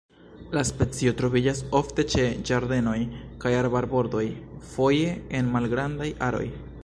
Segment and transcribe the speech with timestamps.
[0.57, 2.97] La specio troviĝas ofte ĉe ĝardenoj
[3.45, 4.25] kaj arbarbordoj,
[4.75, 6.47] foje en malgrandaj aroj.